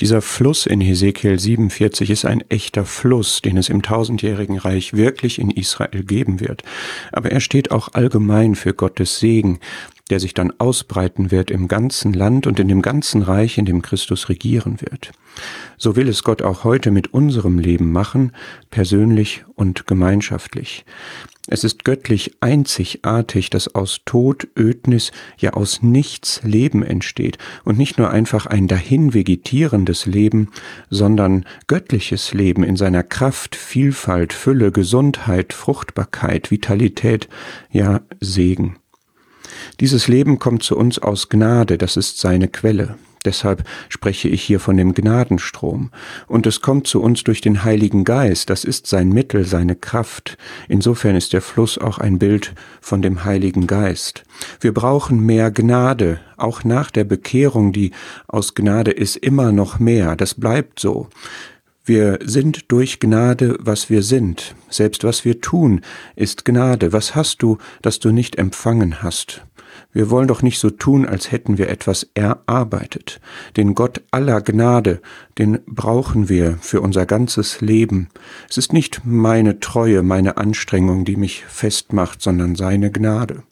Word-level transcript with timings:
Dieser 0.00 0.22
Fluss 0.22 0.66
in 0.66 0.80
Hesekiel 0.80 1.40
47 1.40 2.10
ist 2.10 2.24
ein 2.24 2.44
echter 2.48 2.84
Fluss, 2.84 3.42
den 3.42 3.56
es 3.56 3.68
im 3.68 3.82
tausendjährigen 3.82 4.56
Reich 4.56 4.92
wirklich 4.92 5.40
in 5.40 5.50
Israel 5.50 6.04
geben 6.04 6.38
wird. 6.38 6.62
Aber 7.10 7.32
er 7.32 7.40
steht 7.40 7.72
auch 7.72 7.94
allgemein 7.94 8.54
für 8.54 8.74
Gottes 8.74 9.18
Segen, 9.18 9.58
der 10.10 10.20
sich 10.20 10.34
dann 10.34 10.52
ausbreiten 10.58 11.30
wird 11.30 11.50
im 11.50 11.68
ganzen 11.68 12.12
Land 12.12 12.46
und 12.46 12.60
in 12.60 12.68
dem 12.68 12.82
ganzen 12.82 13.22
Reich, 13.22 13.58
in 13.58 13.66
dem 13.66 13.82
Christus 13.82 14.28
regieren 14.28 14.80
wird. 14.80 15.12
So 15.76 15.96
will 15.96 16.08
es 16.08 16.24
Gott 16.24 16.42
auch 16.42 16.64
heute 16.64 16.90
mit 16.90 17.12
unserem 17.14 17.58
Leben 17.58 17.92
machen, 17.92 18.32
persönlich 18.70 19.44
und 19.54 19.86
gemeinschaftlich. 19.86 20.84
Es 21.50 21.64
ist 21.64 21.84
göttlich 21.84 22.34
einzigartig, 22.40 23.48
dass 23.48 23.74
aus 23.74 24.00
Tod, 24.04 24.48
Ödnis, 24.56 25.12
ja 25.38 25.54
aus 25.54 25.82
nichts 25.82 26.42
Leben 26.42 26.82
entsteht 26.82 27.38
und 27.64 27.78
nicht 27.78 27.96
nur 27.96 28.10
einfach 28.10 28.44
ein 28.44 28.68
dahin 28.68 29.14
vegetierendes 29.14 30.04
Leben, 30.04 30.50
sondern 30.90 31.46
göttliches 31.66 32.34
Leben 32.34 32.64
in 32.64 32.76
seiner 32.76 33.02
Kraft, 33.02 33.56
Vielfalt, 33.56 34.34
Fülle, 34.34 34.72
Gesundheit, 34.72 35.54
Fruchtbarkeit, 35.54 36.50
Vitalität, 36.50 37.30
ja 37.70 38.02
Segen. 38.20 38.76
Dieses 39.80 40.08
Leben 40.08 40.40
kommt 40.40 40.64
zu 40.64 40.76
uns 40.76 40.98
aus 40.98 41.28
Gnade, 41.28 41.78
das 41.78 41.96
ist 41.96 42.18
seine 42.18 42.48
Quelle. 42.48 42.96
Deshalb 43.24 43.64
spreche 43.88 44.28
ich 44.28 44.42
hier 44.42 44.58
von 44.58 44.76
dem 44.76 44.92
Gnadenstrom. 44.92 45.90
Und 46.26 46.46
es 46.46 46.60
kommt 46.60 46.86
zu 46.86 47.00
uns 47.00 47.22
durch 47.22 47.40
den 47.40 47.62
Heiligen 47.62 48.04
Geist, 48.04 48.50
das 48.50 48.64
ist 48.64 48.86
sein 48.88 49.10
Mittel, 49.10 49.44
seine 49.44 49.76
Kraft. 49.76 50.36
Insofern 50.68 51.14
ist 51.14 51.32
der 51.32 51.42
Fluss 51.42 51.78
auch 51.78 51.98
ein 51.98 52.18
Bild 52.18 52.54
von 52.80 53.02
dem 53.02 53.24
Heiligen 53.24 53.66
Geist. 53.66 54.24
Wir 54.60 54.74
brauchen 54.74 55.20
mehr 55.20 55.50
Gnade, 55.50 56.20
auch 56.36 56.64
nach 56.64 56.90
der 56.90 57.04
Bekehrung, 57.04 57.72
die 57.72 57.92
aus 58.26 58.54
Gnade 58.54 58.90
ist, 58.90 59.16
immer 59.16 59.52
noch 59.52 59.78
mehr. 59.78 60.16
Das 60.16 60.34
bleibt 60.34 60.80
so. 60.80 61.08
Wir 61.84 62.18
sind 62.22 62.70
durch 62.70 63.00
Gnade, 63.00 63.56
was 63.60 63.90
wir 63.90 64.02
sind. 64.02 64.54
Selbst 64.68 65.04
was 65.04 65.24
wir 65.24 65.40
tun, 65.40 65.80
ist 66.16 66.44
Gnade. 66.44 66.92
Was 66.92 67.14
hast 67.14 67.42
du, 67.42 67.58
das 67.80 67.98
du 67.98 68.10
nicht 68.10 68.36
empfangen 68.36 69.02
hast? 69.02 69.42
Wir 69.92 70.10
wollen 70.10 70.28
doch 70.28 70.42
nicht 70.42 70.58
so 70.58 70.70
tun, 70.70 71.06
als 71.06 71.32
hätten 71.32 71.58
wir 71.58 71.68
etwas 71.68 72.08
erarbeitet. 72.14 73.20
Den 73.56 73.74
Gott 73.74 74.02
aller 74.10 74.40
Gnade, 74.40 75.00
den 75.38 75.60
brauchen 75.66 76.28
wir 76.28 76.58
für 76.60 76.80
unser 76.80 77.06
ganzes 77.06 77.60
Leben. 77.60 78.08
Es 78.48 78.58
ist 78.58 78.72
nicht 78.72 79.02
meine 79.04 79.60
Treue, 79.60 80.02
meine 80.02 80.36
Anstrengung, 80.36 81.04
die 81.04 81.16
mich 81.16 81.44
festmacht, 81.44 82.22
sondern 82.22 82.54
seine 82.54 82.90
Gnade. 82.90 83.42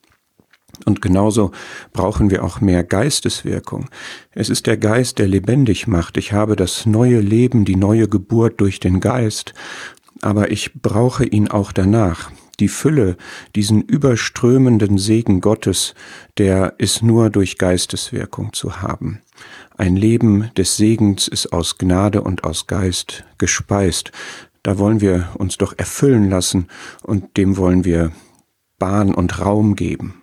Und 0.84 1.00
genauso 1.00 1.52
brauchen 1.92 2.30
wir 2.30 2.44
auch 2.44 2.60
mehr 2.60 2.84
Geisteswirkung. 2.84 3.88
Es 4.32 4.50
ist 4.50 4.66
der 4.66 4.76
Geist, 4.76 5.18
der 5.18 5.28
lebendig 5.28 5.86
macht. 5.86 6.16
Ich 6.16 6.32
habe 6.32 6.54
das 6.54 6.84
neue 6.84 7.20
Leben, 7.20 7.64
die 7.64 7.76
neue 7.76 8.08
Geburt 8.08 8.60
durch 8.60 8.78
den 8.78 9.00
Geist, 9.00 9.54
aber 10.20 10.50
ich 10.50 10.74
brauche 10.74 11.24
ihn 11.24 11.48
auch 11.48 11.72
danach 11.72 12.30
die 12.60 12.68
Fülle, 12.68 13.16
diesen 13.54 13.82
überströmenden 13.82 14.98
Segen 14.98 15.40
Gottes, 15.40 15.94
der 16.38 16.74
ist 16.78 17.02
nur 17.02 17.30
durch 17.30 17.58
Geisteswirkung 17.58 18.52
zu 18.52 18.82
haben. 18.82 19.20
Ein 19.76 19.96
Leben 19.96 20.50
des 20.56 20.76
Segens 20.76 21.28
ist 21.28 21.52
aus 21.52 21.78
Gnade 21.78 22.22
und 22.22 22.44
aus 22.44 22.66
Geist 22.66 23.24
gespeist. 23.38 24.12
Da 24.62 24.78
wollen 24.78 25.00
wir 25.00 25.28
uns 25.34 25.58
doch 25.58 25.74
erfüllen 25.76 26.30
lassen 26.30 26.68
und 27.02 27.36
dem 27.36 27.56
wollen 27.56 27.84
wir 27.84 28.12
Bahn 28.78 29.14
und 29.14 29.38
Raum 29.38 29.76
geben. 29.76 30.22